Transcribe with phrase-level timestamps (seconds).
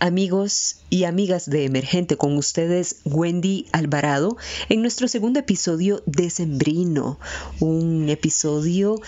[0.00, 4.36] Amigos y amigas de Emergente, con ustedes Wendy Alvarado
[4.68, 7.18] en nuestro segundo episodio de Sembrino,
[7.60, 9.00] un episodio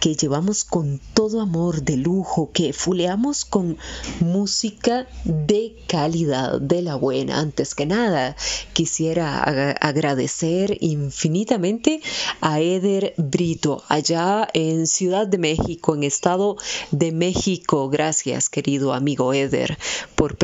[0.00, 3.76] que llevamos con todo amor de lujo, que fuleamos con
[4.20, 7.40] música de calidad, de la buena.
[7.40, 8.36] Antes que nada,
[8.72, 12.00] quisiera agradecer infinitamente
[12.40, 16.56] a Eder Brito, allá en Ciudad de México, en Estado
[16.90, 17.88] de México.
[17.88, 19.78] Gracias, querido amigo Eder,
[20.14, 20.36] por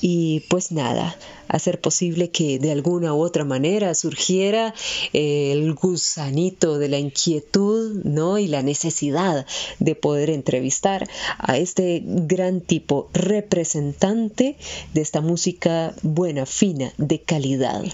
[0.00, 1.16] Y pues nada,
[1.48, 4.74] hacer posible que de alguna u otra manera surgiera
[5.12, 8.38] el gusanito de la inquietud, ¿no?
[8.38, 9.46] Y la necesidad
[9.78, 11.08] de poder entrevistar
[11.38, 14.56] a este gran tipo representante
[14.94, 17.84] de esta música buena, fina, de calidad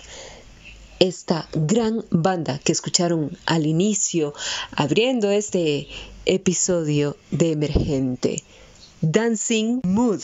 [0.99, 4.34] esta gran banda que escucharon al inicio,
[4.70, 5.88] abriendo este
[6.26, 8.44] episodio de Emergente.
[9.00, 10.20] Dancing Mood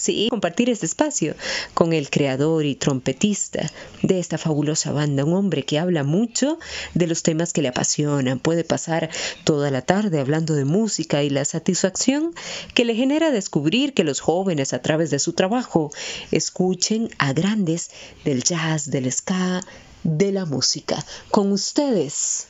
[0.00, 1.34] sí, compartir este espacio
[1.74, 3.70] con el creador y trompetista
[4.02, 6.58] de esta fabulosa banda, un hombre que habla mucho
[6.94, 9.10] de los temas que le apasionan, puede pasar
[9.44, 12.34] toda la tarde hablando de música y la satisfacción
[12.74, 15.90] que le genera descubrir que los jóvenes a través de su trabajo
[16.30, 17.90] escuchen a grandes
[18.24, 19.60] del jazz, del ska,
[20.02, 21.04] de la música.
[21.30, 22.48] Con ustedes,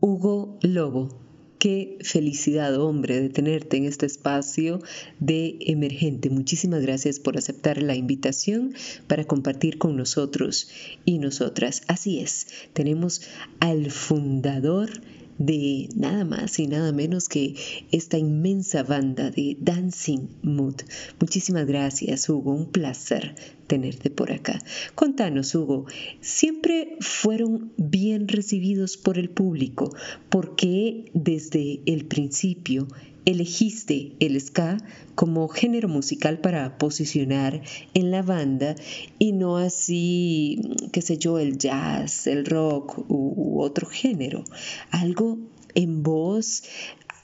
[0.00, 1.25] Hugo Lobo.
[1.58, 4.80] Qué felicidad, hombre, de tenerte en este espacio
[5.20, 6.28] de emergente.
[6.28, 8.74] Muchísimas gracias por aceptar la invitación
[9.06, 10.68] para compartir con nosotros
[11.06, 11.82] y nosotras.
[11.88, 13.22] Así es, tenemos
[13.58, 14.90] al fundador
[15.38, 17.54] de nada más y nada menos que
[17.92, 20.76] esta inmensa banda de Dancing Mood.
[21.20, 22.52] Muchísimas gracias, Hugo.
[22.52, 23.34] Un placer
[23.66, 24.60] tenerte por acá.
[24.94, 25.86] Contanos, Hugo,
[26.20, 29.92] ¿siempre fueron bien recibidos por el público?
[30.28, 32.88] porque desde el principio
[33.26, 34.78] elegiste el ska
[35.14, 37.60] como género musical para posicionar
[37.92, 38.76] en la banda
[39.18, 40.62] y no así,
[40.92, 44.44] qué sé yo, el jazz, el rock u, otro género?
[44.90, 45.38] Algo
[45.74, 46.62] en voz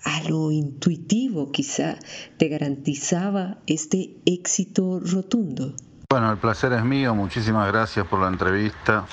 [0.04, 1.96] a lo intuitivo quizá
[2.36, 5.74] te garantizaba este éxito rotundo.
[6.10, 9.06] Bueno, el placer es mío, muchísimas gracias por la entrevista,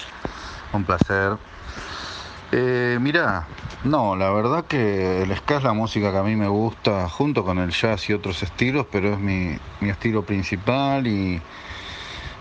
[0.74, 1.38] un placer.
[2.52, 3.46] Eh, mira,
[3.84, 7.46] no, la verdad que el ska es la música que a mí me gusta, junto
[7.46, 11.40] con el jazz y otros estilos, pero es mi, estilo principal y,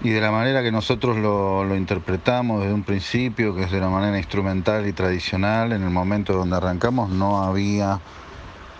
[0.02, 4.16] de la manera que nosotros lo, interpretamos desde un principio, que es de la manera
[4.16, 8.00] instrumental y tradicional, en el momento donde arrancamos no había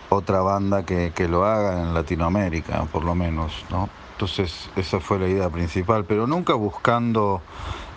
[0.09, 3.91] otra banda que, que lo haga en Latinoamérica, por lo menos, ¿no?
[4.13, 7.43] Entonces esa fue la idea principal, pero nunca buscando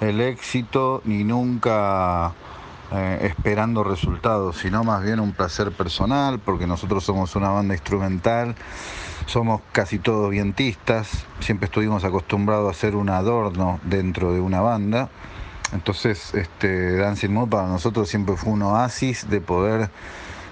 [0.01, 2.33] el éxito ni nunca
[2.91, 8.55] eh, esperando resultados, sino más bien un placer personal, porque nosotros somos una banda instrumental,
[9.25, 15.09] somos casi todos vientistas, siempre estuvimos acostumbrados a ser un adorno dentro de una banda.
[15.73, 19.89] Entonces, este Dancing Mood para nosotros siempre fue un oasis de poder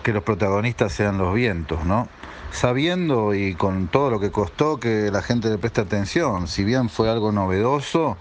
[0.04, 2.08] que los protagonistas sean los vientos, ¿no?
[2.52, 6.48] sabiendo y con todo lo que costó que la gente le preste atención.
[6.48, 8.18] Si bien fue algo novedoso,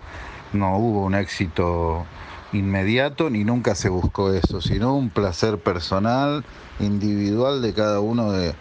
[0.53, 2.05] no hubo un éxito
[2.53, 6.45] inmediato ni nunca se buscó eso, sino un placer personal,
[6.81, 8.55] individual de cada uno de,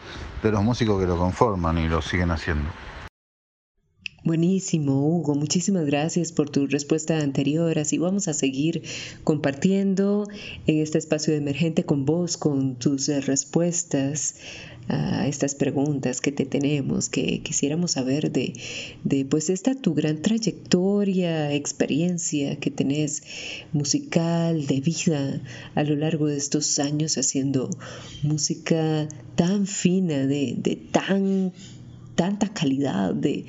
[0.43, 2.69] los músicos que lo conforman y lo siguen haciendo.
[4.23, 5.35] Buenísimo, Hugo.
[5.35, 7.77] Muchísimas gracias por tu respuesta anterior.
[7.77, 8.81] Así vamos a seguir
[9.23, 10.27] compartiendo
[10.65, 14.35] en este espacio de emergente con vos, con tus respuestas
[14.89, 18.53] a estas preguntas que te tenemos, que quisiéramos saber de,
[19.03, 23.23] de pues esta tu gran trayectoria, experiencia que tenés
[23.73, 25.41] musical, de vida
[25.75, 27.69] a lo largo de estos años haciendo
[28.23, 31.51] música tan fina, de, de tan
[32.17, 33.45] tanta calidad, de,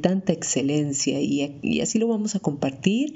[0.00, 3.14] tanta excelencia y, así lo vamos a compartir,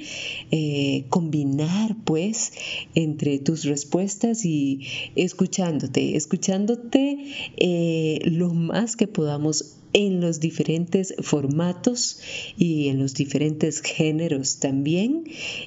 [0.50, 2.52] eh, combinar pues
[2.96, 7.18] entre tus respuestas y escuchándote, escuchándote
[7.58, 12.18] eh, lo más que podamos en los diferentes formatos
[12.56, 15.24] y en los diferentes géneros también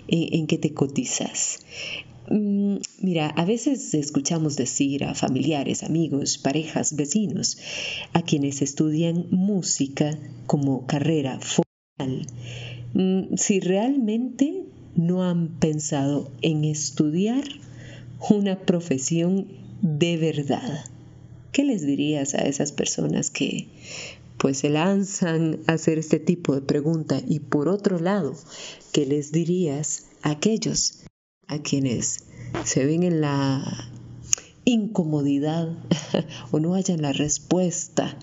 [0.10, 1.60] en, en que te cotizas.
[3.00, 7.57] Mira, a veces escuchamos decir a familiares, amigos, parejas, vecinos,
[8.13, 12.25] a quienes estudian música como carrera formal,
[12.93, 14.65] mm, si realmente
[14.96, 17.43] no han pensado en estudiar
[18.29, 19.48] una profesión
[19.81, 20.86] de verdad.
[21.51, 23.67] ¿Qué les dirías a esas personas que
[24.38, 27.22] pues se lanzan a hacer este tipo de pregunta?
[27.27, 28.36] Y por otro lado,
[28.91, 31.03] ¿qué les dirías a aquellos
[31.48, 32.26] a quienes
[32.63, 33.62] se ven en la,
[34.68, 35.70] incomodidad
[36.51, 38.16] o no hayan la respuesta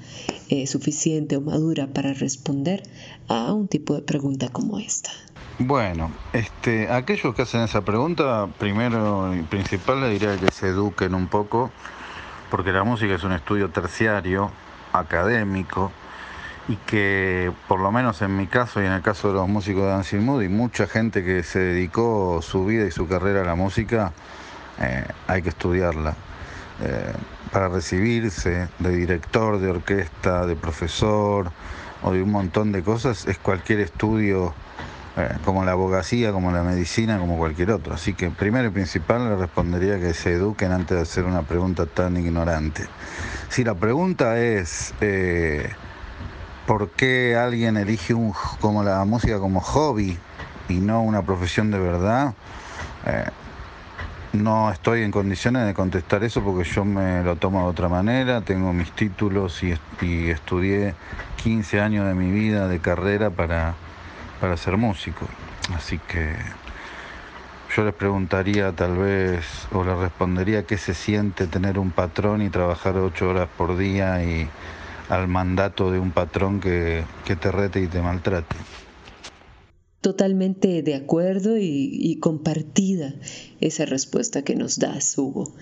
[0.51, 2.83] eh, suficiente o madura para responder
[3.29, 5.11] a un tipo de pregunta como esta?
[5.59, 11.15] Bueno, este, aquellos que hacen esa pregunta, primero y principal le diría que se eduquen
[11.15, 11.71] un poco,
[12.51, 14.51] porque la música es un estudio terciario,
[14.93, 15.93] académico,
[16.69, 19.83] y que por lo menos en mi caso y en el caso de los músicos
[19.83, 23.45] de Dancing Mood y mucha gente que se dedicó su vida y su carrera a
[23.45, 24.13] la música,
[24.81, 26.15] eh, hay que estudiarla.
[26.83, 27.13] Eh,
[27.53, 31.53] para recibirse de director de orquesta, de profesor
[32.03, 34.53] o de un montón de cosas, es cualquier estudio
[35.17, 37.95] eh, como la abogacía, como la medicina, como cualquier otro.
[37.95, 41.87] Así que primero y principal le respondería que se eduquen antes de hacer una pregunta
[41.87, 42.87] tan ignorante.
[43.51, 44.93] Si la pregunta es
[46.67, 50.19] ¿por qué alguien elige un, como la música como hobby
[50.69, 52.35] y no una profesión de verdad?
[54.35, 58.41] No estoy en condiciones de contestar eso porque yo me lo tomo de otra manera,
[58.41, 59.77] tengo mis títulos y,
[60.29, 60.95] estudié
[61.43, 63.75] 15 años de mi vida de carrera para,
[64.41, 65.29] para ser músico.
[65.77, 66.35] Así que
[67.77, 72.51] yo les preguntaría tal vez o les respondería qué se siente tener un patrón y
[72.51, 74.49] trabajar ocho horas por día y
[75.09, 78.57] al mandato de un patrón que, que te rete y te maltrate.
[80.05, 83.15] Totalmente de acuerdo y, compartida
[83.61, 85.55] esa respuesta que nos das, Hugo.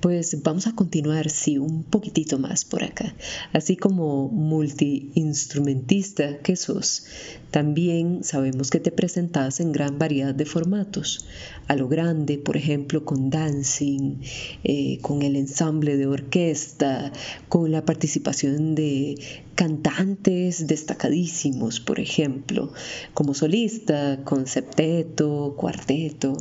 [0.00, 3.16] Pues vamos a continuar, sí, un poquitito más por acá.
[3.52, 7.06] Así como multiinstrumentista que sos,
[7.50, 11.26] también sabemos que te presentas en gran variedad de formatos.
[11.66, 14.20] A lo grande, por ejemplo, con dancing,
[14.62, 17.12] eh, con el ensamble de orquesta,
[17.48, 19.16] con la participación de
[19.54, 22.72] cantantes destacadísimos, por ejemplo,
[23.12, 26.36] como solista, con septeto, cuarteto,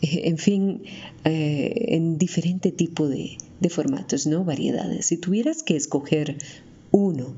[0.00, 0.82] eh, en fin,
[1.24, 4.44] eh, en diferente tipo de, de formatos, ¿no?
[4.44, 5.06] Variedades.
[5.06, 6.38] Si tuvieras que escoger
[6.90, 7.34] uno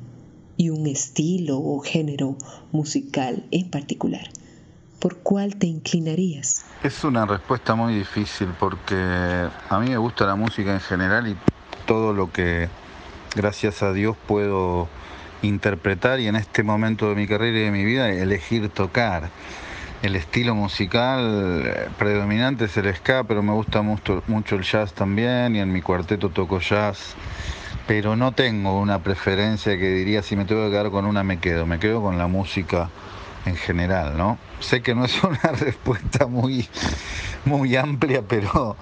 [0.56, 2.36] y un estilo o género
[2.72, 4.28] musical en particular,
[4.98, 6.64] ¿por cuál te inclinarías?
[6.82, 11.36] Es una respuesta muy difícil porque a mí me gusta la música en general y
[11.86, 12.68] todo lo que
[13.34, 14.88] gracias a Dios puedo
[15.42, 19.30] interpretar y en este momento de mi carrera y de mi vida elegir tocar.
[20.00, 24.92] El estilo musical eh, predominante es el ska, pero me gusta mucho, mucho el jazz
[24.92, 27.14] también y en mi cuarteto toco jazz.
[27.88, 31.40] Pero no tengo una preferencia que diría si me tengo que quedar con una me
[31.40, 32.90] quedo, me quedo con la música
[33.44, 34.38] en general, ¿no?
[34.60, 36.68] Sé que no es una respuesta muy,
[37.44, 38.76] muy amplia, pero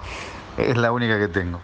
[0.57, 1.61] es la única que tengo.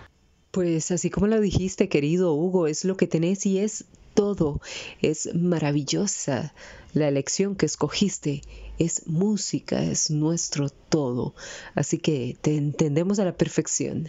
[0.50, 4.62] Pues así como lo dijiste, querido Hugo, es lo que tenés y es todo.
[5.02, 6.54] Es maravillosa
[6.94, 8.42] la elección que escogiste.
[8.80, 11.36] Es música, es nuestro todo.
[11.76, 14.08] Así que te entendemos a la perfección.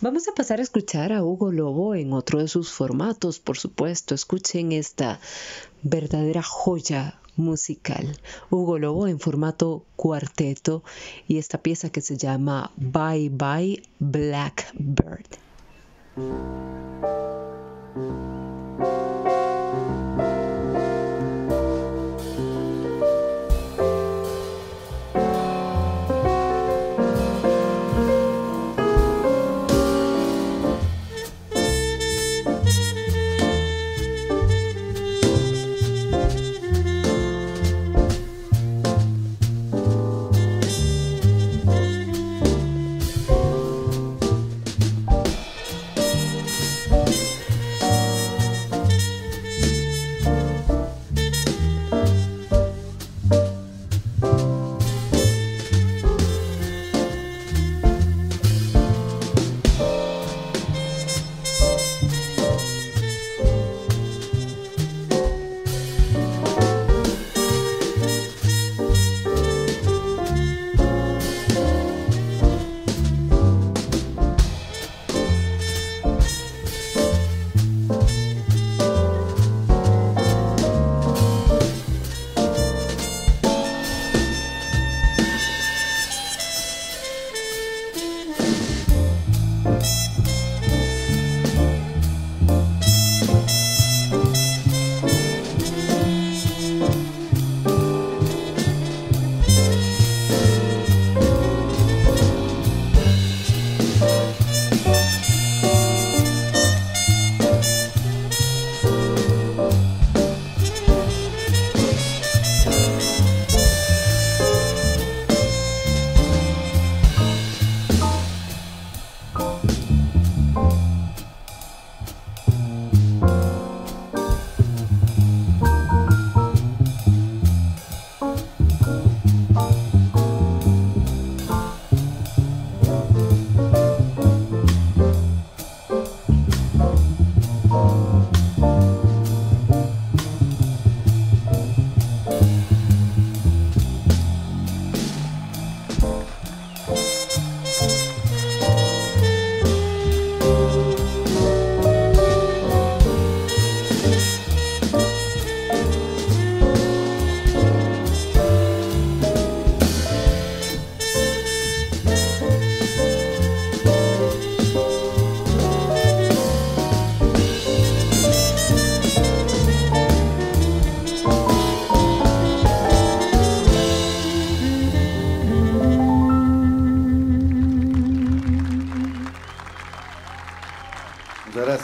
[0.00, 4.14] Vamos a pasar a escuchar a Hugo Lobo en otro de sus formatos, por supuesto.
[4.14, 5.20] Escuchen esta
[5.82, 8.18] verdadera joya musical.
[8.50, 10.82] Hugo Lobo en formato cuarteto
[11.26, 15.26] y esta pieza que se llama Bye Bye Blackbird.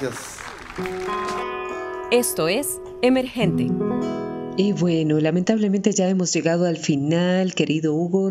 [0.01, 0.39] Gracias.
[2.11, 3.69] Esto es Emergente.
[4.59, 8.31] Y bueno, lamentablemente ya hemos llegado al final, querido Hugo.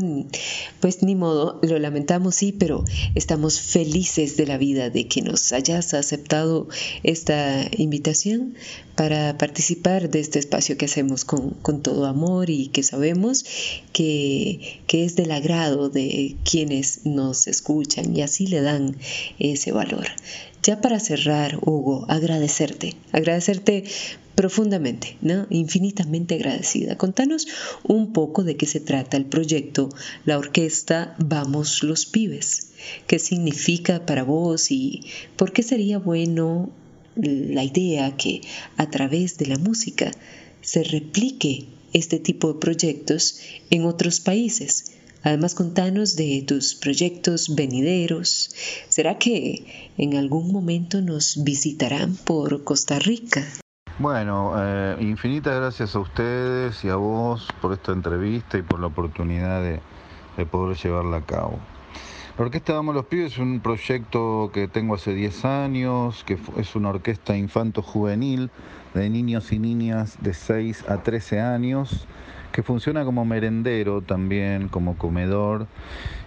[0.79, 5.53] Pues ni modo, lo lamentamos, sí, pero estamos felices de la vida de que nos
[5.53, 6.67] hayas aceptado
[7.03, 8.55] esta invitación
[8.95, 11.53] para participar de este espacio que hacemos con,
[11.83, 13.45] todo amor y que sabemos
[13.93, 18.97] que, que es del agrado de quienes nos escuchan y así le dan
[19.37, 20.07] ese valor.
[20.63, 23.83] Ya para cerrar, Hugo, agradecerte, agradecerte
[24.35, 25.47] profundamente, ¿no?
[25.49, 26.97] infinitamente agradecida.
[26.97, 27.47] Contanos
[27.83, 29.89] un poco de qué se trata el proyecto
[30.25, 32.71] La Orquesta Vamos los Pibes.
[33.07, 35.05] ¿Qué significa para vos y
[35.37, 36.69] por qué sería bueno
[37.15, 38.41] la idea que
[38.77, 40.11] a través de la música
[40.61, 44.91] se replique este tipo de proyectos en otros países?
[45.23, 48.51] Además, contanos de tus proyectos venideros.
[48.89, 49.65] ¿Será que
[49.97, 53.43] en algún momento nos visitarán por Costa Rica?
[53.97, 58.87] Bueno, eh, infinitas gracias a ustedes y a vos por esta entrevista y por la
[58.87, 59.79] oportunidad de,
[60.47, 61.59] poder llevarla a cabo.
[62.37, 66.75] La Orquesta Damos los Pibes es un proyecto que tengo hace 10 años, que es
[66.75, 68.49] una orquesta infanto-juvenil
[68.93, 72.05] de niños y niñas de 6 a 13 años,
[72.51, 75.67] que funciona como merendero también, como comedor,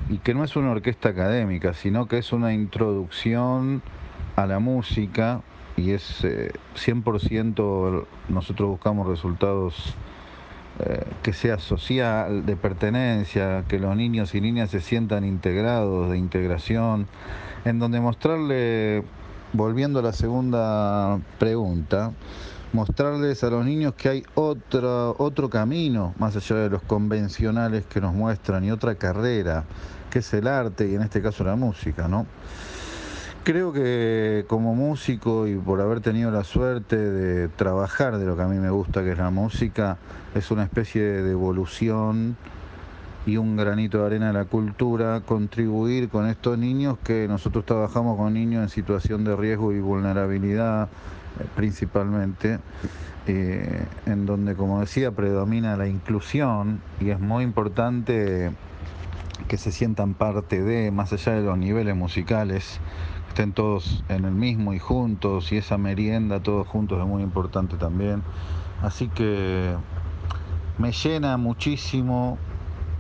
[0.08, 3.82] y que no es una orquesta académica, sino que es una introducción
[4.36, 5.42] a la música
[5.78, 9.94] y es 100% eh, nosotros buscamos resultados
[10.80, 16.18] eh, que sea social, de pertenencia, que los niños y niñas se sientan integrados, de
[16.18, 17.06] integración,
[17.64, 19.02] en donde mostrarle,
[19.52, 22.12] volviendo a la segunda pregunta,
[22.72, 28.00] mostrarles a los niños que hay otro, otro camino, más allá de los convencionales que
[28.00, 29.64] nos muestran, y otra carrera,
[30.10, 32.26] que es el arte y en este caso la música, ¿no?
[33.48, 38.42] Creo que como músico y por haber tenido la suerte de trabajar de lo que
[38.42, 39.96] a mí me gusta, que es la música,
[40.34, 42.36] es una especie de evolución
[43.24, 48.18] y un granito de arena de la cultura, contribuir con estos niños que nosotros trabajamos
[48.18, 50.90] con niños en situación de riesgo y vulnerabilidad
[51.40, 52.58] eh, principalmente,
[53.26, 58.52] eh, en donde, como decía, predomina la inclusión y es muy importante
[59.46, 62.80] que se sientan parte de, más allá de los niveles musicales,
[63.28, 67.76] estén todos en el mismo y juntos, y esa merienda todos juntos es muy importante
[67.76, 68.22] también.
[68.82, 69.74] Así que
[70.78, 72.38] me llena muchísimo,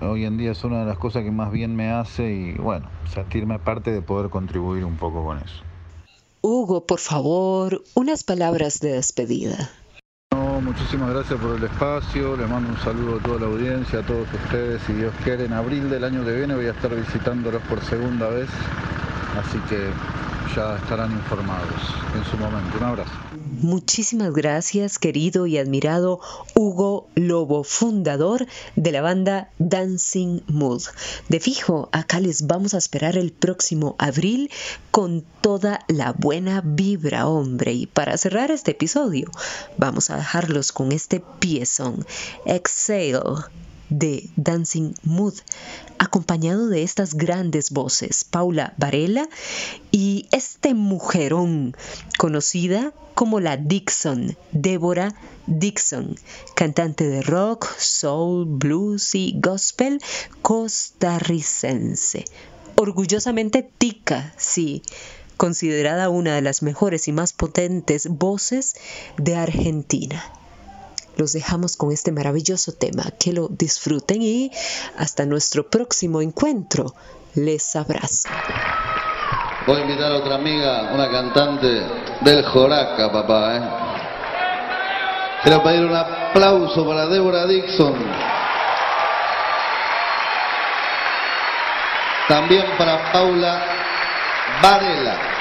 [0.00, 2.88] hoy en día es una de las cosas que más bien me hace y bueno,
[3.12, 5.62] sentirme parte de poder contribuir un poco con eso.
[6.40, 9.70] Hugo, por favor, unas palabras de despedida.
[10.32, 14.02] No, muchísimas gracias por el espacio, le mando un saludo a toda la audiencia, a
[14.06, 17.62] todos ustedes, si Dios quiere, en abril del año que viene voy a estar visitándolos
[17.62, 18.48] por segunda vez,
[19.36, 19.90] así que
[20.54, 21.80] ya estarán informados
[22.14, 22.78] en su momento.
[22.78, 23.10] Un abrazo.
[23.60, 26.20] Muchísimas gracias, querido y admirado
[26.54, 30.82] Hugo Lobo, fundador de la banda Dancing Mood.
[31.28, 34.50] De fijo, acá les vamos a esperar el próximo abril
[34.90, 37.72] con toda la buena vibra, hombre.
[37.72, 39.30] Y para cerrar este episodio,
[39.76, 42.06] vamos a dejarlos con este piezón,
[42.44, 43.20] Exhale
[43.90, 45.34] de Dancing Mood,
[45.98, 49.28] acompañado de estas grandes voces, Paula Varela
[49.90, 51.76] y este mujerón
[52.18, 55.14] conocida como la Dixon, Débora
[55.46, 56.16] Dixon,
[56.54, 60.00] cantante de rock, soul, blues y gospel
[60.42, 62.24] costarricense.
[62.76, 64.82] Orgullosamente tica, sí,
[65.36, 68.76] considerada una de las mejores y más potentes voces
[69.16, 70.22] de Argentina
[71.18, 73.04] los dejamos con este maravilloso tema.
[73.18, 74.50] Que lo disfruten y
[74.96, 76.94] hasta nuestro próximo encuentro.
[77.34, 78.28] Les abrazo.
[79.66, 81.66] Voy a invitar a otra amiga, una cantante
[82.22, 83.56] del Joraca, papá.
[83.56, 83.60] ¿eh?
[85.42, 87.94] Quiero pedir un aplauso para Débora Dixon.
[92.28, 93.62] También para Paula
[94.62, 95.37] Varela.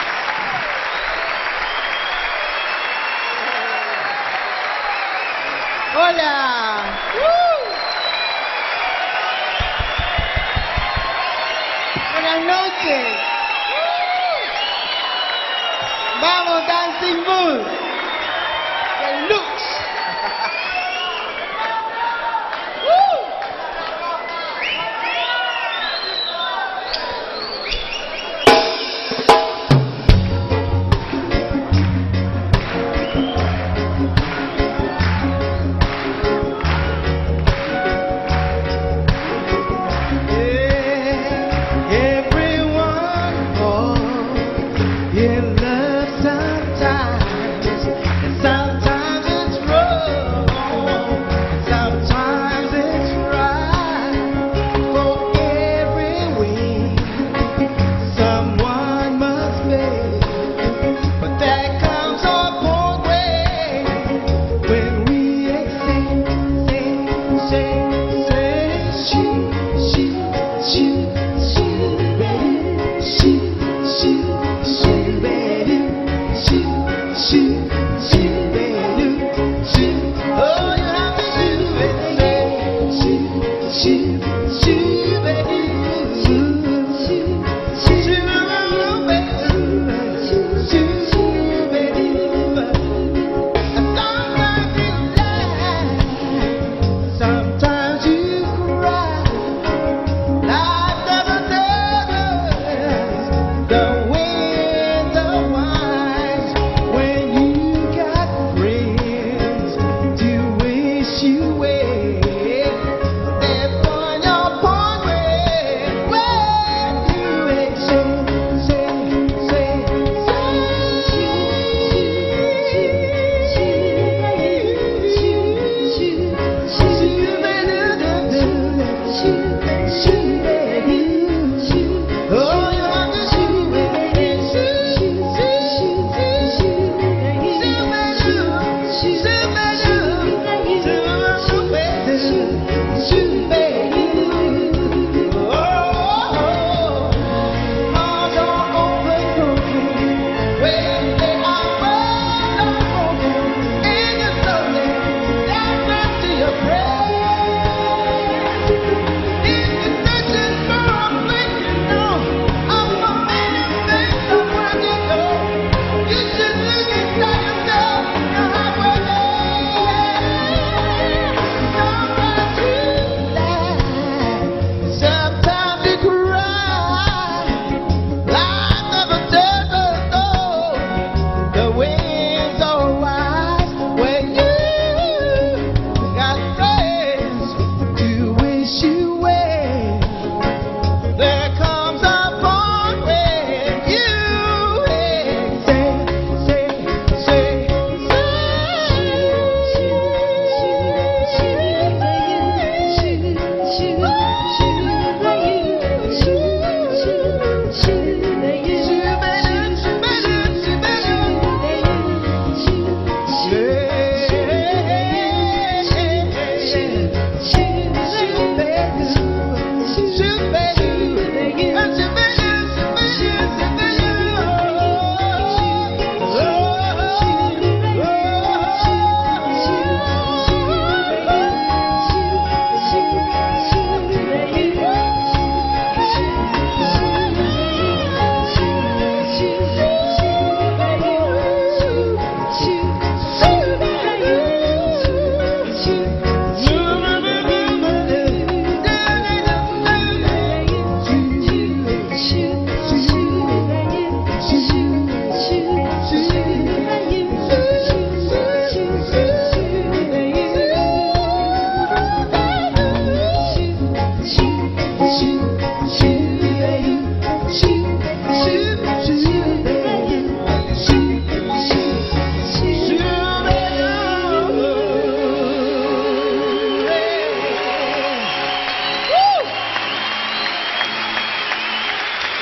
[12.37, 13.17] Buenas noches.
[16.21, 17.65] Vamos, Dancing Mood.
[18.99, 20.66] Deluxe.
[84.47, 84.86] to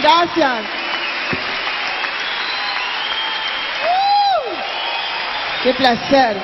[0.06, 0.62] Gracias.
[3.82, 5.64] ¡Uh!
[5.64, 6.38] ¡Qué placer!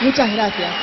[0.00, 0.74] Muchas gracias.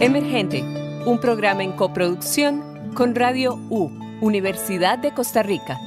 [0.00, 0.62] Emergente,
[1.04, 3.90] un programa en coproducción con Radio U,
[4.22, 5.78] Universidad de Costa Rica.